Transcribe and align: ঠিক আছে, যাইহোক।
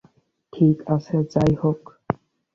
ঠিক 0.53 0.77
আছে, 0.87 1.15
যাইহোক। 1.33 1.81